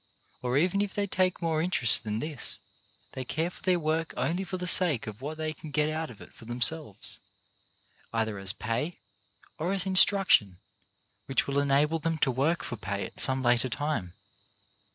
Or 0.41 0.57
even 0.57 0.81
if 0.81 0.95
they 0.95 1.05
take 1.05 1.43
more 1.43 1.61
interest 1.61 2.03
than 2.03 2.17
this, 2.17 2.57
they 3.13 3.23
care 3.23 3.51
for 3.51 3.61
their 3.61 3.77
work 3.79 4.15
only 4.17 4.43
for 4.43 4.57
the 4.57 4.65
sake 4.65 5.05
of 5.05 5.21
what 5.21 5.37
they 5.37 5.53
can 5.53 5.69
get 5.69 5.89
out 5.89 6.09
of 6.09 6.19
it 6.21 6.33
for 6.33 6.45
themselves, 6.45 7.19
either 8.11 8.39
as 8.39 8.51
pay, 8.51 8.97
or 9.59 9.71
as 9.73 9.85
instruction 9.85 10.57
which 11.27 11.45
will 11.45 11.59
enable 11.59 11.99
them 11.99 12.17
to 12.17 12.31
work 12.31 12.63
for 12.63 12.77
pay 12.77 13.05
at 13.05 13.19
some 13.19 13.43
later 13.43 13.69
time. 13.69 14.13